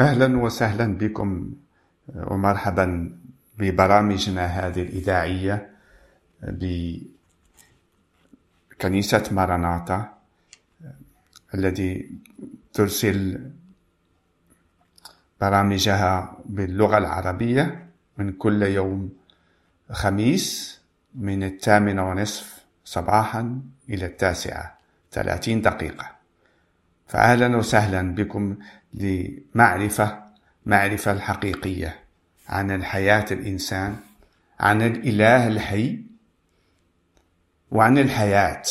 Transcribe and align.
أهلا 0.00 0.38
وسهلا 0.38 0.98
بكم 0.98 1.52
ومرحبا 2.14 2.86
ببرامجنا 3.58 4.46
هذه 4.46 4.82
الإذاعية 4.82 5.70
بكنيسة 8.72 9.24
ماراناتا 9.30 10.18
الذي 11.54 12.10
ترسل 12.72 13.50
برامجها 15.40 16.36
باللغة 16.44 16.98
العربية 16.98 17.86
من 18.18 18.32
كل 18.32 18.62
يوم 18.62 19.12
خميس 19.90 20.80
من 21.14 21.42
الثامنة 21.42 22.10
ونصف 22.10 22.64
صباحا 22.84 23.60
إلى 23.88 24.06
التاسعة 24.06 24.78
ثلاثين 25.12 25.60
دقيقة. 25.62 26.10
فأهلا 27.06 27.56
وسهلا 27.56 28.14
بكم. 28.14 28.56
لمعرفة 28.94 30.22
معرفة 30.66 31.12
الحقيقية 31.12 31.98
عن 32.48 32.70
الحياة 32.70 33.24
الإنسان 33.30 33.96
عن 34.60 34.82
الإله 34.82 35.46
الحي 35.48 36.02
وعن 37.70 37.98
الحياة 37.98 38.62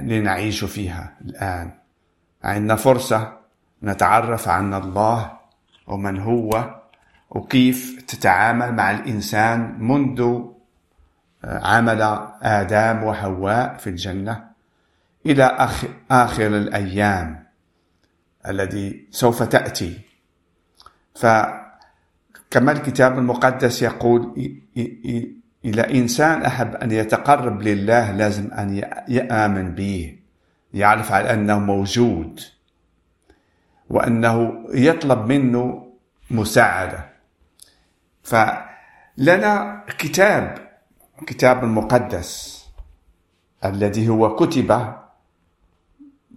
لنعيش 0.00 0.64
فيها 0.64 1.16
الآن. 1.20 1.70
عندنا 2.42 2.76
فرصة 2.76 3.38
نتعرف 3.82 4.48
عن 4.48 4.74
الله 4.74 5.38
ومن 5.86 6.18
هو 6.20 6.80
وكيف 7.30 8.02
تتعامل 8.08 8.74
مع 8.74 8.90
الإنسان 8.90 9.76
منذ 9.78 10.42
عمل 11.44 12.02
آدم 12.42 13.04
وحواء 13.04 13.76
في 13.76 13.90
الجنة. 13.90 14.49
إلى 15.26 15.68
آخر 16.10 16.46
الأيام 16.46 17.46
الذي 18.48 19.08
سوف 19.10 19.42
تأتي. 19.42 20.00
فكما 21.14 22.72
الكتاب 22.72 23.18
المقدس 23.18 23.82
يقول 23.82 24.34
إلى 25.64 25.98
إنسان 25.98 26.42
أحب 26.42 26.74
أن 26.74 26.90
يتقرب 26.90 27.62
لله 27.62 28.10
لازم 28.10 28.52
أن 28.52 28.82
يآمن 29.08 29.74
به 29.74 30.18
يعرف 30.74 31.12
على 31.12 31.32
أنه 31.34 31.58
موجود 31.58 32.40
وأنه 33.90 34.64
يطلب 34.74 35.26
منه 35.26 35.92
مساعدة. 36.30 37.06
فلنا 38.22 39.84
كتاب 39.98 40.70
كتاب 41.26 41.64
المقدس 41.64 42.60
الذي 43.64 44.08
هو 44.08 44.36
كتب 44.36 44.94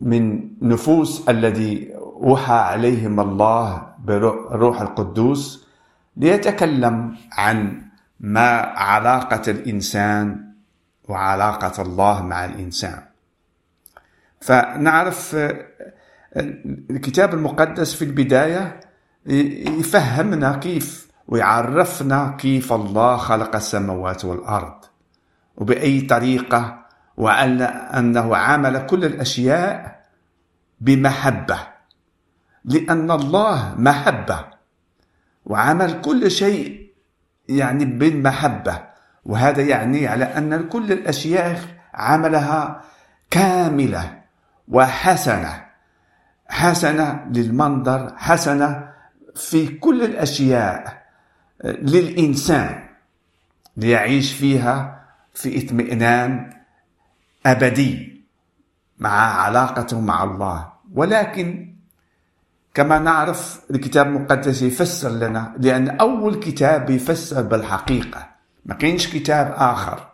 من 0.02 0.50
نفوس 0.62 1.30
الذي 1.30 1.94
وحى 2.02 2.54
عليهم 2.54 3.20
الله 3.20 3.88
بروح 4.06 4.82
القدوس 4.82 5.68
ليتكلم 6.18 7.16
عن 7.32 7.82
ما 8.20 8.50
علاقة 8.62 9.52
الإنسان 9.52 10.54
وعلاقة 11.10 11.82
الله 11.82 12.22
مع 12.22 12.46
الإنسان. 12.46 13.02
فنعرف 14.42 15.38
الكتاب 16.90 17.34
المقدس 17.34 17.94
في 17.94 18.06
البداية 18.06 18.80
يفهمنا 19.80 20.58
كيف 20.58 21.12
ويعرفنا 21.28 22.36
كيف 22.40 22.74
الله 22.74 23.18
خلق 23.18 23.56
السماوات 23.56 24.26
والأرض. 24.26 24.74
وبأي 25.58 26.02
طريقة 26.02 26.83
وأن 27.17 27.61
أنه 27.61 28.38
عمل 28.38 28.86
كل 28.86 29.06
الأشياء 29.06 30.03
بمحبة 30.81 31.59
لأن 32.66 33.11
الله 33.11 33.75
محبة 33.78 34.45
وعمل 35.45 36.02
كل 36.02 36.31
شيء 36.31 36.91
يعني 37.50 37.86
بالمحبة 37.86 38.80
وهذا 39.25 39.61
يعني 39.61 40.07
على 40.07 40.25
أن 40.25 40.68
كل 40.69 40.91
الأشياء 40.91 41.59
عملها 41.94 42.81
كاملة 43.31 44.22
وحسنة 44.68 45.66
حسنة 46.50 47.25
للمنظر 47.31 48.13
حسنة 48.18 48.90
في 49.35 49.68
كل 49.68 50.03
الأشياء 50.03 51.03
للإنسان 51.63 52.84
ليعيش 53.78 54.34
فيها 54.34 55.03
في 55.34 55.66
اطمئنان 55.66 56.53
أبدي 57.46 58.24
مع 59.00 59.42
علاقته 59.42 60.00
مع 60.00 60.24
الله. 60.24 60.68
ولكن 60.94 61.76
كما 62.74 63.00
نعرف 63.00 63.62
الكتاب 63.72 64.08
المقدس 64.08 64.62
يفسر 64.62 65.09
لنا 65.09 65.53
لأن 65.58 65.90
أول 65.90 66.36
كتاب 66.36 66.90
يفسر 66.90 67.42
بالحقيقة. 67.42 68.30
ما 68.66 68.76
كاينش 68.76 69.08
كتاب 69.08 69.53
آخر 69.58 70.08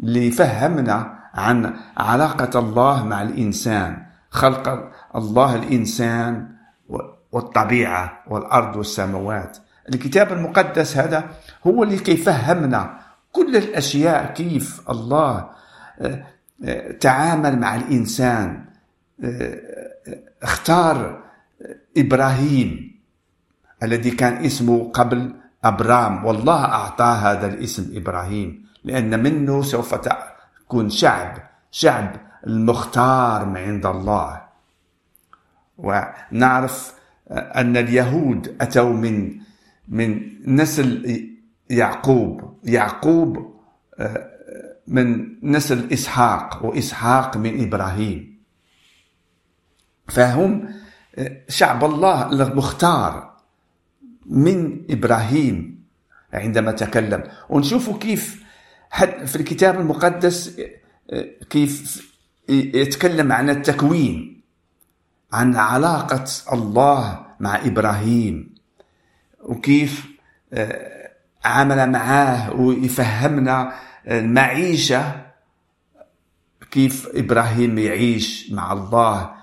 اللي 0.00 0.26
يفهمنا 0.26 1.18
عن 1.34 1.76
علاقة 1.96 2.58
الله 2.58 3.04
مع 3.04 3.22
الإنسان 3.22 4.06
خلق 4.30 4.90
الله 5.16 5.54
الإنسان 5.54 6.48
والطبيعة 7.32 8.22
والأرض 8.26 8.76
والسماوات. 8.76 9.58
الكتاب 9.88 10.32
المقدس 10.32 10.96
هذا 10.96 11.24
هو 11.66 11.82
اللي 11.82 11.98
كيفهمنا 11.98 12.98
كل 13.32 13.56
الأشياء 13.56 14.32
كيف 14.32 14.90
الله 14.90 15.50
آه، 16.00 16.26
تعامل 17.00 17.58
مع 17.58 17.74
الإنسان 17.74 18.64
آه، 19.24 19.60
اختار 20.42 21.24
إبراهيم 21.96 22.92
الذي 23.82 24.10
كان 24.10 24.44
اسمه 24.44 24.90
قبل 24.90 25.34
أبرام. 25.64 26.24
والله 26.24 26.64
أعطاه 26.64 27.14
هذا 27.14 27.46
الاسم 27.46 27.92
إبراهيم 27.96 28.66
لأن 28.84 29.22
منه 29.22 29.62
سوف 29.62 29.94
تكون 29.94 30.90
شعب 30.90 31.38
شعب 31.70 32.16
المختار 32.46 33.46
من 33.46 33.56
عند 33.56 33.86
الله. 33.86 34.42
ونعرف 35.78 36.94
أن 37.30 37.76
اليهود 37.76 38.56
أتوا 38.60 38.92
من 38.92 39.40
من 39.88 40.20
نسل 40.46 41.28
يعقوب. 41.70 42.58
يعقوب 42.64 43.52
آه، 43.98 44.31
من 44.86 45.36
نسل 45.42 45.92
إسحاق 45.92 46.64
وإسحاق 46.64 47.36
من 47.36 47.62
إبراهيم. 47.66 48.38
فهم 50.08 50.68
شعب 51.48 51.84
الله 51.84 52.32
المختار 52.32 53.36
من 54.26 54.84
إبراهيم 54.90 55.84
عندما 56.32 56.72
تكلم. 56.72 57.22
ونشوف 57.48 57.96
كيف 57.98 58.42
في 59.26 59.36
الكتاب 59.36 59.80
المقدس 59.80 60.60
كيف 61.50 62.02
يتكلم 62.48 63.32
عن 63.32 63.50
التكوين 63.50 64.42
عن 65.32 65.56
علاقة 65.56 66.24
الله 66.52 67.26
مع 67.40 67.56
إبراهيم 67.56 68.54
وكيف 69.42 70.06
آه، 70.52 71.10
عمل 71.44 71.90
معاه 71.90 72.52
ويفهمنا 72.52 73.72
المعيشة 74.08 75.22
كيف 76.70 77.08
إبراهيم 77.14 77.78
يعيش 77.78 78.52
مع 78.52 78.72
الله 78.72 79.34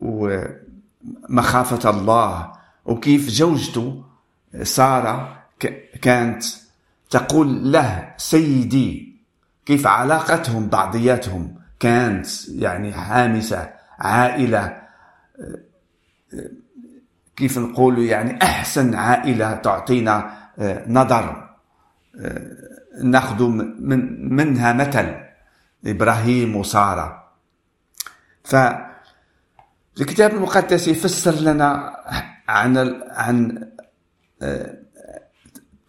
ومخافة 0.00 1.90
الله 1.90 2.52
وكيف 2.84 3.28
زوجته 3.28 4.04
سارة 4.62 5.42
كانت 6.02 6.44
تقول 7.10 7.72
له 7.72 8.14
سيدي 8.16 9.16
كيف 9.66 9.86
علاقتهم 9.86 10.68
بعضياتهم 10.68 11.54
كانت 11.80 12.48
يعني 12.48 12.92
حامسة 12.92 13.70
عائلة 13.98 14.82
كيف 17.36 17.58
نقول 17.58 17.98
يعني 17.98 18.42
أحسن 18.42 18.94
عائلة 18.94 19.54
تعطينا 19.54 20.42
آه، 20.58 20.84
نظر. 20.88 21.48
آه، 22.20 22.71
ناخذ 23.02 23.48
من 23.80 24.34
منها 24.34 24.72
مثل 24.72 25.16
إبراهيم 25.86 26.56
وسارة. 26.56 27.22
فالكتاب 28.44 30.34
المقدس 30.34 30.88
يفسر 30.88 31.34
لنا 31.34 31.96
عن 32.48 32.78
عن 33.10 33.68
آه، 34.42 34.78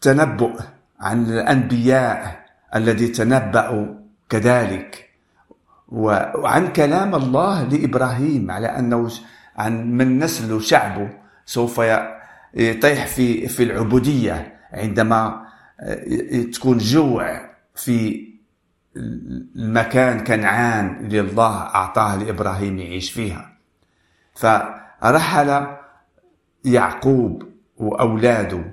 تنبؤ 0.02 0.62
عن 1.00 1.26
الأنبياء 1.26 2.46
الذي 2.76 3.08
تنبأوا 3.08 3.86
كذلك. 4.30 5.10
وعن 5.88 6.74
كلام 6.74 7.16
الله 7.16 7.64
لإبراهيم 7.64 8.52
على 8.52 8.68
أنه 8.68 9.10
عن 9.58 9.92
من 9.92 10.20
نسل 10.20 10.62
شعبه 10.62 11.10
سوف 11.46 11.82
يطيح 12.54 13.08
في 13.08 13.48
في 13.48 13.64
العبودية 13.64 14.60
عندما 14.74 15.43
تكون 16.54 16.78
جوع 16.78 17.50
في 17.76 18.28
المكان 19.56 20.24
كنعان 20.24 21.06
اللي 21.06 21.20
الله 21.20 21.58
أعطاه 21.62 22.16
لإبراهيم 22.16 22.80
يعيش 22.80 23.12
فيها. 23.12 23.58
ف 24.36 24.46
رحل 25.04 25.68
يعقوب 26.66 27.44
وأولاده 27.78 28.64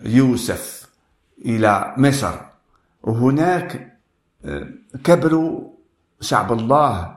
يوسف 0.00 0.90
إلى 1.44 1.94
مصر 1.96 2.34
وهناك 3.02 3.98
آه، 4.44 4.68
كبروا 5.04 5.70
شعب 6.20 6.52
الله 6.52 7.16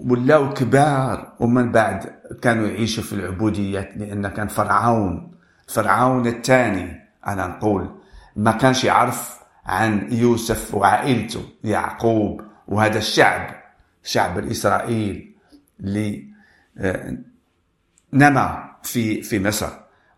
ولاو 0.00 0.54
كبار 0.54 1.32
ومن 1.40 1.72
بعد 1.72 2.04
كانوا 2.42 2.66
يعيشوا 2.66 3.02
في 3.02 3.12
العبودية 3.12 3.92
لأن 3.96 4.28
كان 4.28 4.48
فرعون 4.48 5.30
فرعون 5.68 6.26
الثاني. 6.26 7.09
أنا 7.26 7.46
نقول 7.46 7.90
ما 8.36 8.52
كانش 8.52 8.84
يعرف 8.84 9.40
عن 9.66 10.08
يوسف 10.12 10.74
وعائلته 10.74 11.42
يعقوب 11.64 12.42
وهذا 12.68 12.98
الشعب 12.98 13.60
شعب 14.02 14.38
الإسرائيل 14.38 15.34
اللي 15.80 16.24
آه، 16.78 17.16
نما 18.12 18.70
في 18.82 19.22
في 19.22 19.40
مصر 19.40 19.68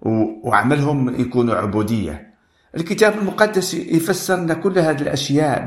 وعملهم 0.02 1.20
يكونوا 1.20 1.54
عبودية. 1.54 2.32
الكتاب 2.76 3.18
المقدس 3.18 3.74
يفسر 3.74 4.36
لنا 4.36 4.54
كل 4.54 4.78
هذه 4.78 5.02
الأشياء 5.02 5.66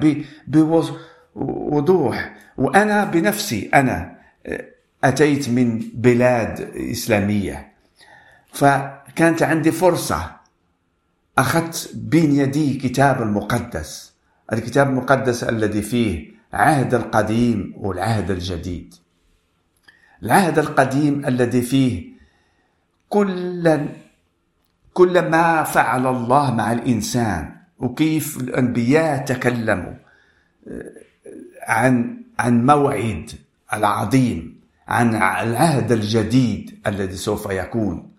بوضوح 1.36 2.36
وأنا 2.58 3.04
بنفسي 3.04 3.70
أنا 3.74 4.16
آه، 4.46 4.66
أتيت 5.04 5.50
من 5.50 5.80
بلاد 5.94 6.72
إسلامية. 6.76 7.72
فكانت 8.54 9.44
عندي 9.44 9.72
فرصة 9.72 10.35
أخذت 11.38 11.92
بين 11.96 12.36
يدي 12.36 12.78
كتاب 12.78 13.22
المقدس 13.22 14.14
الكتاب 14.54 14.90
المقدس 14.90 15.44
الذي 15.44 15.82
فيه 15.82 16.32
عهد 16.54 16.94
القديم 16.94 17.74
والعهد 17.78 18.32
الجديد. 18.32 18.96
العهد 20.24 20.60
القديم 20.60 21.26
الذي 21.26 21.62
فيه 21.62 22.10
كل 23.10 23.80
كل 24.94 25.30
ما 25.30 25.64
فعل 25.64 26.08
الله 26.08 26.54
مع 26.54 26.72
الإنسان 26.72 27.56
وكيف 27.80 28.38
الأنبياء 28.38 29.26
تكلموا 29.26 29.94
آه، 30.68 30.92
عن 31.68 32.24
عن 32.40 32.66
موعد 32.66 33.32
العظيم 33.74 34.60
عن 34.88 35.16
العهد 35.16 35.92
الجديد 35.92 36.80
الذي 36.88 37.16
سوف 37.16 37.48
يكون. 37.52 38.14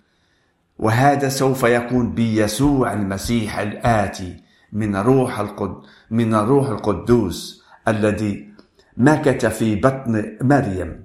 وهذا 0.78 1.28
سوف 1.28 1.62
يكون 1.62 2.12
بيسوع 2.12 2.93
المسيح 2.93 3.58
الآتي 3.58 4.37
من 4.73 4.96
روح 4.96 5.40
القد 5.40 5.76
من 6.11 6.34
الروح 6.34 6.69
القدوس 6.69 7.64
الذي 7.88 8.49
مكث 8.96 9.46
في 9.46 9.76
بطن 9.76 10.37
مريم 10.43 11.05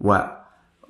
و 0.00 0.18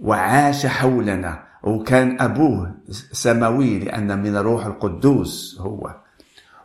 وعاش 0.01 0.67
حولنا 0.67 1.43
وكان 1.63 2.21
أبوه 2.21 2.75
سماوي 3.13 3.79
لأن 3.79 4.19
من 4.23 4.37
الروح 4.37 4.67
القدوس 4.67 5.59
هو. 5.61 5.95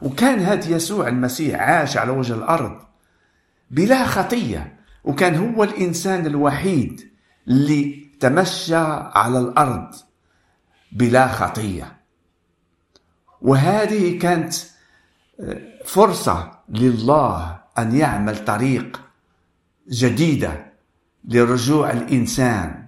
وكان 0.02 0.40
هذا 0.40 0.76
يسوع 0.76 1.08
المسيح 1.08 1.62
عاش 1.62 1.98
على 1.98 2.12
وجه 2.12 2.34
الأرض 2.34 2.78
بلا 3.72 4.06
خطية 4.06 4.76
وكان 5.04 5.36
هو 5.36 5.64
الإنسان 5.64 6.26
الوحيد 6.26 7.02
اللي 7.48 8.06
تمشى 8.20 8.76
على 9.16 9.40
الأرض. 9.40 9.94
بلا 10.92 11.28
خطية. 11.28 11.98
وهذه 13.42 14.20
كانت 14.20 14.54
آه، 15.40 15.62
فرصة 15.86 16.52
لله 16.70 17.60
أن 17.78 17.96
يعمل 17.96 18.46
طريق 18.46 19.02
جديدة 19.90 20.66
لرجوع 21.26 21.92
الإنسان 21.92 22.86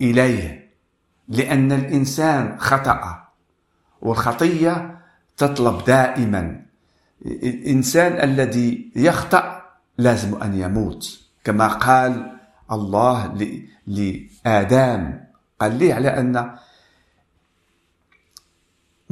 إليه 0.00 0.70
لأن 1.28 1.72
الإنسان 1.72 2.58
خطأ 2.58 3.28
والخطية 4.02 5.00
تطلب 5.36 5.84
دائما. 5.84 6.62
الإنسان 7.26 8.30
الذي 8.30 8.92
يخطأ 8.96 9.62
لازم 9.98 10.42
أن 10.42 10.54
يموت 10.54 11.20
كما 11.44 11.68
قال 11.68 12.38
الله 12.72 13.34
لآدم 13.86 15.20
قال 15.60 15.78
لي 15.78 15.92
على 15.92 16.08
أن 16.08 16.56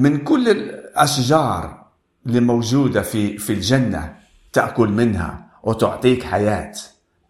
من 0.01 0.19
كل 0.19 0.49
الأشجار 0.49 1.87
اللي 2.27 2.41
موجودة 2.41 3.03
في 3.03 3.39
في 3.39 3.53
الجنة 3.53 4.17
تأكل 4.53 4.89
منها 4.89 5.47
وتعطيك 5.63 6.23
حياة 6.23 6.73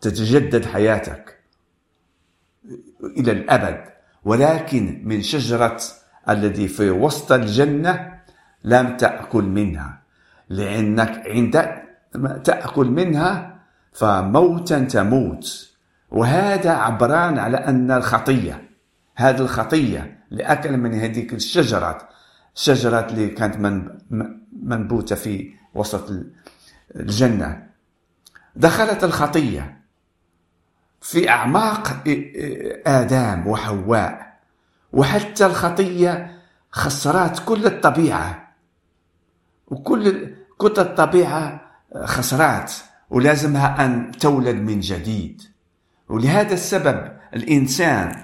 تتجدد 0.01 0.65
حياتك 0.65 1.41
إلى 3.17 3.33
الأبد. 3.33 3.85
ولكن 4.25 5.03
من 5.05 5.23
شجرة 5.23 5.81
الذي 6.29 6.69
في 6.69 6.91
وسط 6.91 7.33
الجنة 7.33 8.21
لم 8.65 8.97
تأكل 8.97 9.45
منها 9.45 10.03
لأنك 10.49 11.23
عند 11.27 11.83
تأكل 12.45 12.87
منها 12.87 13.61
فموتا 13.93 14.79
تموت. 14.79 15.71
وهذا 16.11 16.71
عبران 16.71 17.39
على 17.39 17.57
أن 17.57 17.91
الخطية 17.91 18.71
هذه 19.17 19.41
الخطية 19.41 20.19
لأكل 20.31 20.77
من 20.77 20.95
هذيك 20.95 21.35
الشجرة 21.35 22.11
الشجرة 22.57 23.07
اللي 23.07 23.29
كانت 23.29 23.57
من 23.57 23.89
منبوتة 24.63 25.17
في 25.17 25.53
وسط 25.75 26.11
الجنة. 26.97 27.67
دخلت 28.57 29.05
الخطية 29.05 29.81
في 31.01 31.29
أعماق 31.31 32.03
آدم 32.87 33.47
وحواء 33.47 34.39
وحتى 34.93 35.47
الخطية 35.47 36.41
خسرت 36.71 37.45
كل 37.45 37.67
الطبيعة 37.67 38.55
وكل 39.67 40.35
كل 40.59 40.75
الطبيعة 40.79 41.71
خسرات 42.05 42.73
ولازمها 43.11 43.85
أن 43.85 44.13
تولد 44.13 44.57
من 44.57 44.81
جديد. 44.81 45.43
ولهذا 46.09 46.55
السبب 46.55 47.13
الإنسان 47.35 48.23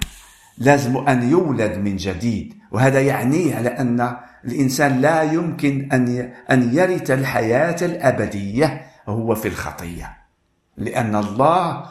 لازم 0.59 0.97
أن 0.97 1.31
يولد 1.31 1.79
من 1.79 1.97
جديد. 1.97 2.56
وهذا 2.73 3.01
يعني 3.01 3.55
على 3.55 3.69
أن 3.69 4.17
الإنسان 4.45 5.01
لا 5.01 5.23
يمكن 5.23 5.89
أن 5.93 6.33
أن 6.51 6.75
يرث 6.75 7.11
الحياة 7.11 7.77
الأبدية 7.83 8.87
هو 9.09 9.35
في 9.35 9.49
الخطية. 9.49 10.17
لأن 10.77 11.17
الله 11.17 11.87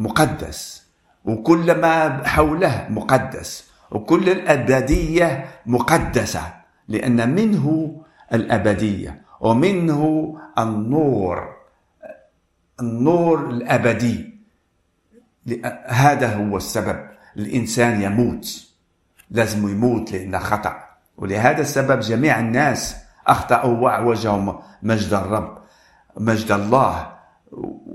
مقدس 0.00 0.86
وكل 1.24 1.80
ما 1.80 2.26
حوله 2.26 2.86
مقدس 2.90 3.70
وكل 3.90 4.28
الأبدية 4.28 5.44
مقدسة. 5.66 6.54
لأن 6.88 7.34
منه 7.34 7.96
الأبدية 8.32 9.22
ومنه 9.40 10.34
النور 10.58 11.56
النور 12.80 13.50
الأبدي. 13.50 14.36
هذا 15.86 16.34
هو 16.34 16.56
السبب. 16.56 17.08
الإنسان 17.36 18.02
يموت. 18.02 18.75
لازم 19.30 19.68
يموت 19.68 20.12
لأنه 20.12 20.38
خطأ. 20.38 20.86
ولهذا 21.16 21.60
السبب 21.60 22.00
جميع 22.00 22.40
الناس 22.40 22.96
أخطأوا 23.26 23.78
وأعوجهم 23.78 24.58
مجد 24.82 25.12
الرب 25.14 25.58
مجد 26.16 26.52
الله 26.52 27.12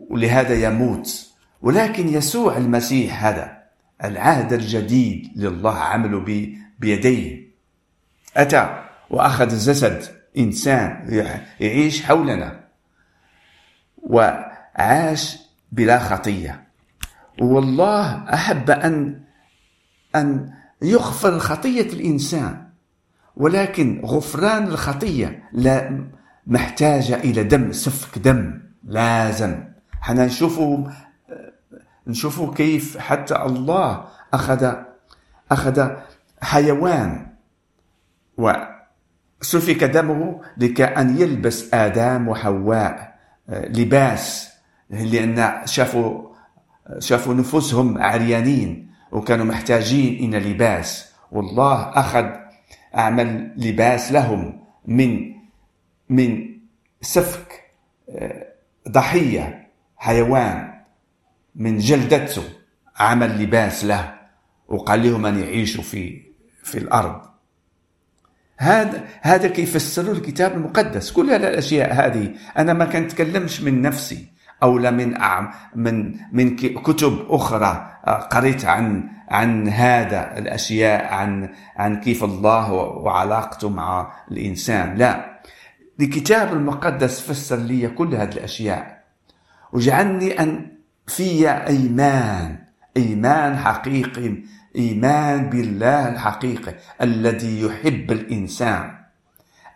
ولهذا 0.09 0.53
يموت. 0.53 1.31
ولكن 1.61 2.07
يسوع 2.09 2.57
المسيح 2.57 3.25
هذا 3.25 3.61
العهد 4.03 4.53
الجديد 4.53 5.31
لله 5.35 5.77
عمله 5.77 6.47
بيديه. 6.79 7.47
أتى 8.37 8.83
وأخذ 9.09 9.47
جسد 9.47 10.03
إنسان 10.37 11.07
يعيش 11.59 12.03
حولنا 12.03 12.59
وعاش 13.97 15.37
بلا 15.71 15.99
خطية. 15.99 16.63
والله 17.41 18.33
أحب 18.33 18.69
أن 18.69 19.21
أن 20.15 20.53
يغفر 20.81 21.39
خطية 21.39 21.93
الإنسان 21.93 22.67
ولكن 23.35 24.01
غفران 24.05 24.67
الخطية 24.67 25.43
لا 25.53 26.07
محتاجة 26.47 27.15
إلى 27.15 27.43
دم 27.43 27.71
سفك 27.71 28.19
دم 28.19 28.61
لازم. 28.83 29.63
حنا 30.01 30.25
نشوفوا 30.25 30.87
نشوفوا 32.07 32.53
كيف 32.53 32.97
حتى 32.97 33.35
الله 33.35 34.05
أخذ 34.33 34.73
أخذ 35.51 35.89
حيوان 36.41 37.27
وسفك 38.37 39.83
دمه 39.83 40.41
لكي 40.57 40.83
أن 40.83 41.17
يلبس 41.17 41.73
آدم 41.73 42.27
وحواء 42.27 43.15
لباس 43.49 44.49
لأن 44.89 45.65
شافوا 45.65 46.31
شافوا 46.99 47.33
نفوسهم 47.33 47.97
عريانين. 47.97 48.90
وكانوا 49.11 49.45
محتاجين 49.45 50.35
إلى 50.35 50.51
لباس. 50.51 51.11
والله 51.31 51.75
أخذ 51.75 52.25
أعمل 52.97 53.53
لباس 53.57 54.11
لهم 54.11 54.63
من 54.85 55.33
من 56.09 56.57
سفك 57.01 57.61
آه، 58.09 58.47
ضحية 58.89 59.69
حيوان 59.97 60.73
من 61.55 61.77
جلدته. 61.77 62.43
عمل 62.97 63.43
لباس 63.43 63.85
له 63.85 64.13
وقال 64.67 65.03
لهم 65.03 65.25
أن 65.25 65.39
يعيشوا 65.39 65.83
في 65.83 66.21
في 66.63 66.77
الأرض. 66.77 67.21
هذا 68.57 69.07
هذا 69.21 69.47
كيفسر 69.47 70.11
الكتاب 70.11 70.53
المقدس. 70.53 71.11
كل 71.11 71.31
الأشياء 71.31 71.93
هذه. 71.93 72.33
أنا 72.57 72.73
ما 72.73 72.85
كنتكلمش 72.85 73.61
من 73.61 73.81
نفسي. 73.81 74.30
أو 74.63 74.77
لا 74.77 74.91
من 74.91 75.17
من 75.75 76.15
من 76.31 76.55
كتب 76.55 77.25
أخرى 77.29 77.91
آه، 78.07 78.19
قريت 78.19 78.65
عن 78.65 79.09
عن 79.29 79.67
هذا 79.67 80.37
الأشياء 80.37 81.13
عن 81.13 81.49
عن 81.75 81.99
كيف 81.99 82.23
الله 82.23 82.71
وعلاقته 82.73 83.69
مع 83.69 84.13
الإنسان. 84.31 84.95
لا. 84.95 85.41
الكتاب 85.99 86.53
المقدس 86.53 87.21
فسر 87.21 87.55
لي 87.55 87.87
كل 87.87 88.15
هذه 88.15 88.31
الأشياء 88.31 89.03
وجعلني 89.73 90.39
أن 90.39 90.71
في 91.07 91.49
أيمان 91.49 92.57
أيمان 92.97 93.57
حقيقي 93.57 94.35
إيمان 94.75 95.49
بالله 95.49 96.09
الحقيقي 96.09 96.73
الذي 97.01 97.61
يحب 97.61 98.11
الإنسان 98.11 98.91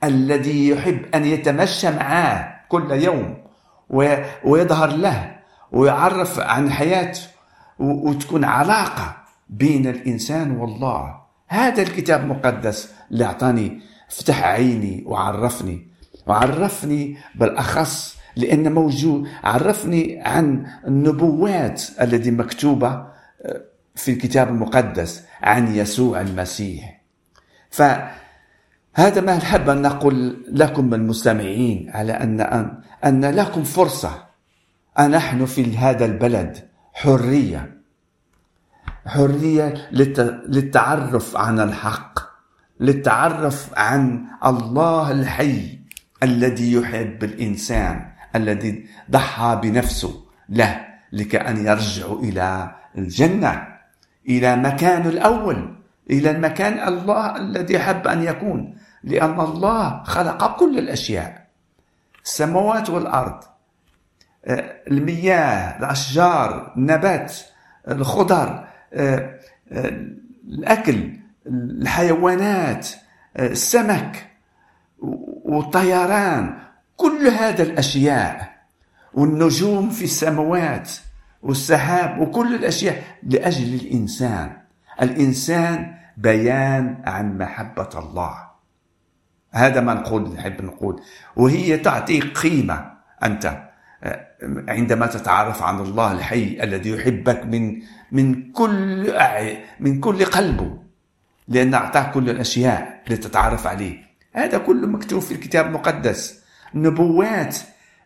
الذي 0.04 0.68
يحب 0.68 1.06
أن 1.15 1.25
يتمشى 1.25 1.92
معاه 1.92 2.56
كل 2.70 2.92
يوم. 2.92 3.44
ويظهر 4.44 4.89
له 4.96 5.36
ويعرف 5.72 6.39
عن 6.39 6.72
حياته 6.72 7.22
وتكون 7.80 8.46
علاقة 8.46 9.18
بين 9.50 9.88
الإنسان 9.88 10.51
والله. 10.51 11.15
هذا 11.48 11.82
الكتاب 11.82 12.22
المقدس 12.22 12.94
اللي 13.12 13.25
أعطاني 13.25 13.82
فتح 14.10 14.44
عيني 14.44 15.04
وعرفني. 15.06 15.88
وعرفني 16.27 17.18
بالأخص 17.36 18.18
لأن 18.36 18.74
موجود 18.74 19.27
عرفني 19.44 20.22
عن 20.25 20.65
النبوات 20.88 21.84
التي 22.01 22.32
مكتوبة 22.32 23.08
في 23.96 24.12
الكتاب 24.12 24.50
المقدس 24.50 25.24
عن 25.42 25.75
يسوع 25.75 26.22
المسيح. 26.22 27.01
فهذا 28.95 29.21
ما 29.21 29.37
نحب 29.37 29.69
أن 29.69 29.81
نقول 29.81 30.45
لكم 30.47 30.93
المستمعين 30.93 31.91
على 31.93 32.13
أن 32.13 32.41
أن 33.05 33.25
لكم 33.25 33.63
فرصة. 33.63 34.25
نحن 34.99 35.45
في 35.45 35.77
هذا 35.77 36.05
البلد 36.05 36.57
حرية. 36.93 37.81
حرية 39.07 39.73
للتعرف 40.47 41.37
عن 41.37 41.59
الحق 41.59 42.19
للتعرف 42.79 43.69
عن 43.77 44.25
الله 44.45 45.11
الحي 45.11 45.79
الذي 46.23 46.73
يحب 46.73 47.23
الإنسان 47.23 48.05
الذي 48.35 48.85
ضحى 49.11 49.59
بنفسه 49.63 50.23
له 50.49 50.85
لكأن 51.11 51.65
يرجع 51.65 52.05
إلى 52.13 52.75
الجنة 52.97 53.67
إلى 54.29 54.55
مكان 54.55 55.07
الأول 55.07 55.75
إلى 56.09 56.31
المكان 56.31 56.87
الله 56.87 57.37
الذي 57.37 57.79
حب 57.79 58.07
أن 58.07 58.23
يكون. 58.23 58.75
لأن 59.05 59.39
الله 59.39 60.03
خلق 60.03 60.57
كل 60.59 60.79
الأشياء. 60.79 61.47
السماوات 62.24 62.89
والأرض 62.89 63.43
آه، 64.45 64.75
المياه 64.88 65.77
الأشجار 65.79 66.74
النبات 66.77 67.33
الخضر 67.88 68.67
آه، 68.93 69.39
آه، 69.71 70.05
الأكل 70.47 71.12
الحيوانات 71.47 72.88
السمك 73.39 74.27
والطيران 75.45 76.57
كل 76.97 77.27
هذا 77.27 77.63
الأشياء. 77.63 78.55
والنجوم 79.13 79.89
في 79.89 80.03
السماوات 80.03 80.91
والسحاب 81.41 82.19
وكل 82.19 82.55
الأشياء 82.55 83.03
لأجل 83.24 83.74
الإنسان. 83.74 84.57
الإنسان 85.01 85.95
بيان 86.17 87.01
عن 87.05 87.38
محبة 87.38 87.89
الله. 87.95 88.44
هذا 89.55 89.81
ما 89.81 89.93
نقول 89.93 90.33
نحب 90.33 90.62
نقول. 90.65 91.01
وهي 91.35 91.77
تعطي 91.77 92.19
قيمة. 92.19 92.91
أنت 93.24 93.57
آه، 94.03 94.27
عندما 94.67 95.05
تتعرف 95.07 95.63
عن 95.63 95.79
الله 95.79 96.12
الحي 96.12 96.57
الذي 96.63 96.89
يحبك 96.89 97.45
من 97.45 97.81
من 98.12 98.51
كل 98.51 99.13
من 99.79 100.00
كل 100.00 100.25
قلبه 100.25 100.77
لأن 101.47 101.74
أعطاك 101.74 102.12
كل 102.12 102.29
الأشياء 102.29 103.01
لتتعرف 103.09 103.67
عليه. 103.67 103.97
هذا 104.33 104.57
كله 104.57 104.88
مكتوب 104.88 105.21
في 105.21 105.31
الكتاب 105.31 105.65
المقدس. 105.65 106.45
نبوات 106.75 107.57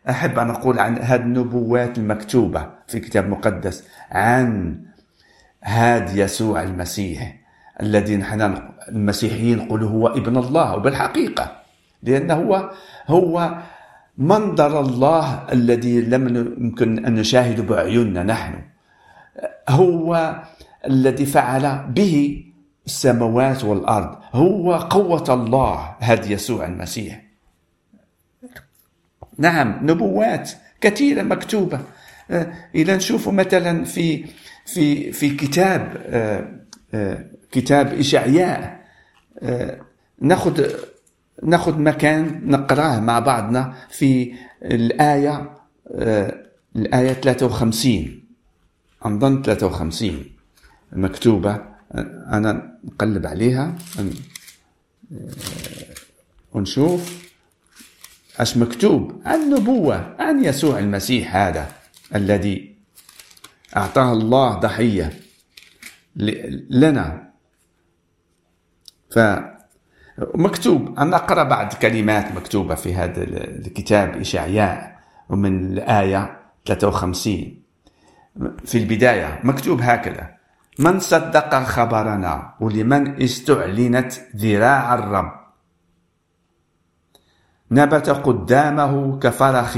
أحب 0.10 0.40
أن 0.40 0.50
أقول 0.50 0.80
عن 0.80 0.98
هذه 0.98 1.22
النبوات 1.22 1.98
المكتوبة 1.98 2.70
في 2.88 2.98
الكتاب 2.98 3.26
المقدس 3.26 3.84
عن 4.12 4.80
هاد 5.64 6.18
يسوع 6.18 6.64
المسيح 6.64 7.36
الذي 7.82 8.18
نحن 8.18 8.69
المسيحيين 8.90 9.58
نقول 9.58 9.84
هو 9.84 10.08
ابن 10.08 10.38
الله 10.38 10.76
وبالحقيقة 10.76 11.60
لأنه 12.04 12.34
هو 12.34 12.72
هو 13.08 13.62
منظر 14.18 14.80
الله 14.80 15.48
الذي 15.52 16.02
لم 16.02 16.38
يمكن 16.38 17.06
أن 17.06 17.16
نشاهده 17.16 17.64
بأعيننا 17.64 18.24
نحن. 18.24 18.54
هو 19.70 20.40
الذي 20.86 21.26
فعل 21.26 21.86
به 21.88 22.44
السماوات 22.86 23.64
والأرض. 23.64 24.18
هو 24.34 24.76
قوة 24.76 25.34
الله 25.34 25.96
هذا 26.00 26.32
يسوع 26.32 26.66
المسيح. 26.66 27.22
نعم 29.38 29.80
نبوات 29.82 30.52
كثيرة 30.82 31.22
مكتوبة. 31.22 31.80
إذا 32.76 32.96
نشوف 32.96 33.30
مثلا 33.30 33.84
في 33.86 34.26
في 34.66 35.12
في 35.12 35.30
كتاب 35.30 35.98
آه، 36.08 36.48
آه، 36.94 37.26
كتاب 37.52 37.94
إشعياء. 37.94 38.79
ناخذ 40.22 40.74
ناخذ 41.44 41.80
مكان 41.80 42.42
نقراه 42.46 43.00
مع 43.00 43.20
بعضنا 43.20 43.74
في 43.90 44.34
الآية 44.64 45.58
الآية 46.76 47.14
53 47.14 48.24
أظن 49.02 49.42
53 49.42 50.26
مكتوبة. 50.92 51.66
أنا 52.32 52.78
نقلب 52.84 53.26
عليها. 53.28 53.76
ونشوف. 56.54 57.30
أش 58.38 58.58
مكتوب؟ 58.58 59.22
النبوة. 59.28 60.16
عن 60.20 60.44
يسوع 60.46 60.80
المسيح 60.80 61.36
هذا 61.36 61.72
الذي 62.16 62.76
أعطاه 63.78 64.14
الله 64.14 64.54
ضحية 64.54 65.20
لنا. 66.70 67.29
فمكتوب 69.12 71.00
أنا 71.00 71.16
أقرأ 71.16 71.44
بعض 71.44 71.74
كلمات 71.74 72.36
مكتوبة 72.36 72.76
في 72.76 72.96
هذا 72.96 73.24
الكتاب 73.24 74.18
إشعياء 74.18 75.00
ومن 75.30 75.74
الآية 75.74 76.40
53 76.66 77.60
في 78.66 78.78
البداية 78.78 79.40
مكتوب 79.44 79.82
هكذا 79.82 80.30
من 80.80 81.00
صدق 81.00 81.64
خبرنا 81.64 82.54
ولمن 82.60 83.24
استعلنت 83.24 84.14
ذراع 84.36 84.94
الرب. 84.94 85.32
نبت 87.72 88.10
قدامه 88.10 89.20
كفرخ 89.20 89.78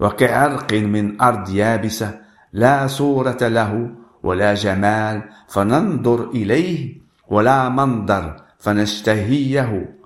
وكعرق 0.00 0.72
من 0.72 1.20
أرض 1.20 1.50
يابسة 1.50 2.20
لا 2.52 2.86
صورة 2.86 3.38
له 3.42 3.90
ولا 4.22 4.54
جمال 4.54 5.22
فننظر 5.48 6.30
إليه 6.30 7.00
ولا 7.28 7.68
منظر 7.68 8.36
فنشتهيه 8.58 9.96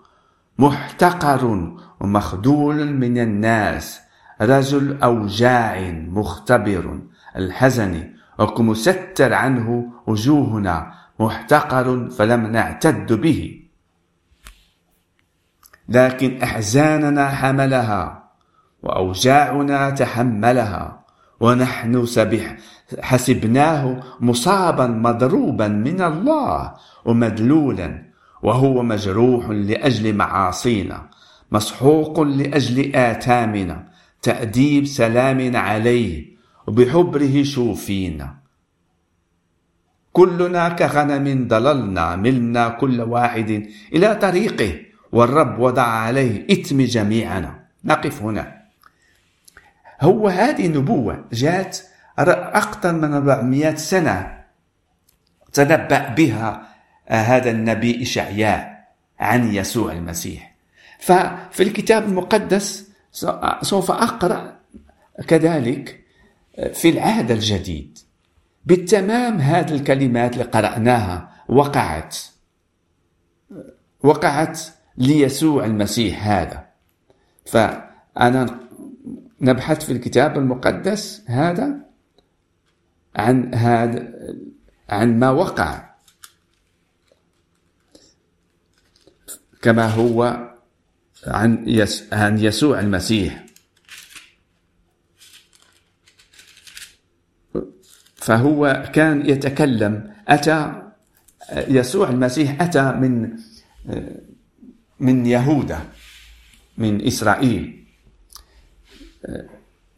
محتقر 0.58 1.72
ومخذول 2.00 2.92
من 2.92 3.18
الناس 3.18 4.00
رجل 4.40 5.02
أوجاع 5.02 5.90
مختبر. 5.90 7.00
الحزن 7.36 8.10
وكمستر 8.38 9.32
عنه 9.34 9.92
وجوهنا 10.06 10.92
محتقر 11.20 12.10
فلم 12.10 12.46
نعتد 12.46 13.12
به. 13.12 13.62
لكن 15.88 16.42
أحزاننا 16.42 17.28
حملها 17.28 18.30
وأوجاعنا 18.82 19.90
تحملها 19.90 21.04
ونحن 21.40 22.06
سبح 22.06 22.56
حسبناه 23.00 24.00
مصابا 24.20 24.86
مضروبا 24.86 25.68
من 25.68 26.02
الله 26.02 26.74
ومدلولا 27.04 28.01
وهو 28.42 28.82
مجروح 28.82 29.48
لأجل 29.48 30.14
معاصينا 30.14 31.10
مسحوق 31.52 32.20
لأجل 32.20 32.96
آثامنا 32.96 33.88
تأديب 34.22 34.86
سلام 34.86 35.56
عليه 35.56 36.36
وبحبره 36.66 37.42
شوفينا. 37.42 38.36
كلنا 40.12 40.68
كغنم 40.68 41.48
ضللنا 41.48 42.16
ملنا 42.16 42.68
كل 42.68 43.00
واحد 43.00 43.66
إلى 43.92 44.14
طريقه 44.14 44.80
والرب 45.12 45.58
وضع 45.58 45.82
عليه 45.82 46.46
إثم 46.52 46.80
جميعنا. 46.80 47.64
نقف 47.84 48.22
هنا. 48.22 48.62
هو 50.00 50.28
هذه 50.28 50.68
نبوة 50.68 51.24
جاءت 51.32 51.84
أكثر 52.18 52.92
من 52.92 53.14
400 53.14 53.74
سنة 53.74 54.44
تنبأ 55.52 56.08
بها 56.08 56.71
هذا 57.06 57.50
النبي 57.50 58.02
إشعياء 58.02 58.88
عن 59.20 59.54
يسوع 59.54 59.92
المسيح. 59.92 60.54
ففي 60.98 61.62
الكتاب 61.62 62.04
المقدس 62.04 62.90
سوف 63.62 63.90
أقرأ 63.90 64.58
كذلك 65.26 66.04
في 66.72 66.88
العهد 66.88 67.30
الجديد. 67.30 67.98
بالتمام 68.66 69.38
هذه 69.38 69.74
الكلمات 69.74 70.32
اللي 70.32 70.44
قرأناها 70.44 71.32
وقعت. 71.48 72.16
وقعت 74.02 74.60
ليسوع 74.96 75.64
المسيح 75.64 76.26
هذا. 76.26 76.66
فأنا 77.46 78.60
نبحث 79.40 79.84
في 79.84 79.92
الكتاب 79.92 80.38
المقدس 80.38 81.24
هذا 81.26 81.76
عن 83.16 83.54
هذا 83.54 84.08
عن 84.88 85.18
ما 85.18 85.30
وقع. 85.30 85.91
كما 89.62 89.86
هو 89.86 90.48
عن 91.26 91.78
عن 92.12 92.38
يسوع 92.38 92.80
المسيح. 92.80 93.46
فهو 98.16 98.90
كان 98.94 99.30
يتكلم 99.30 100.14
أتى 100.28 100.82
يسوع 101.68 102.08
المسيح 102.08 102.62
أتى 102.62 102.92
من 102.92 103.36
من 105.00 105.26
يهوذا 105.26 105.86
من 106.78 107.06
إسرائيل. 107.06 107.84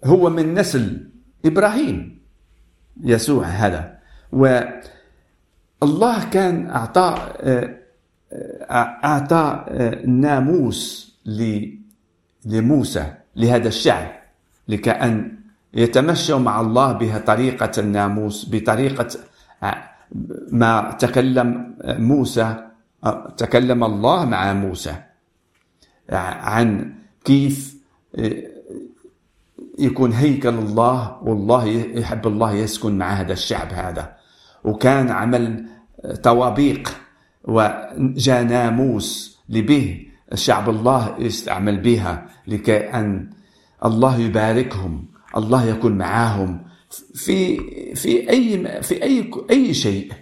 هو 0.04 0.30
من 0.30 0.54
نسل 0.54 1.10
إبراهيم 1.44 2.22
يسوع 3.00 3.46
هذا. 3.46 3.98
والله 4.32 6.30
كان 6.30 6.70
أعطى 6.70 7.34
أعطى 8.70 9.64
ناموس 10.06 11.14
لموسى 12.46 13.14
لهذا 13.36 13.68
الشعب 13.68 14.08
لكأن 14.68 15.38
يتمشوا 15.74 16.38
مع 16.38 16.60
الله 16.60 16.92
بها 16.92 17.18
طريقة 17.18 17.70
الناموس 17.78 18.48
بطريقة 18.50 19.08
ما 20.52 20.96
تكلم 20.98 21.74
موسى 21.84 22.54
تكلم 23.36 23.84
الله 23.84 24.24
مع 24.24 24.52
موسى 24.52 24.94
عن 26.10 26.94
كيف 27.24 27.76
يكون 29.78 30.12
هيكل 30.12 30.48
الله 30.48 31.18
والله 31.22 31.64
يحب 31.66 32.26
الله 32.26 32.52
يسكن 32.52 32.98
مع 32.98 33.12
هذا 33.12 33.32
الشعب 33.32 33.72
هذا. 33.72 34.16
وكان 34.64 35.10
عمل 35.10 35.66
طوابيق 36.22 36.88
وجاء 37.44 38.42
ناموس 38.42 39.38
لبه. 39.48 40.06
شعب 40.34 40.70
الله 40.70 41.14
يستعمل 41.18 41.80
بها 41.80 42.26
لكي 42.46 42.76
أن 42.78 43.30
الله 43.84 44.18
يباركهم 44.18 45.04
الله 45.36 45.64
يكون 45.64 45.98
معاهم. 45.98 46.64
في 47.14 47.56
في 47.94 48.30
أي 48.30 48.82
في 48.82 49.02
أي 49.02 49.30
أي 49.50 49.74
شيء 49.74 50.12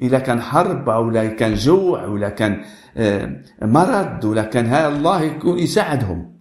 إذا 0.00 0.18
كان 0.18 0.40
حرب 0.40 0.88
أو 0.88 1.10
لا 1.10 1.26
كان 1.26 1.54
جوع 1.54 2.06
ولا 2.06 2.28
كان 2.28 2.64
آه، 2.96 3.42
مرض 3.62 4.24
ولا 4.24 4.42
كان 4.42 4.74
الله 4.74 5.22
يكون 5.22 5.58
يساعدهم 5.58 6.36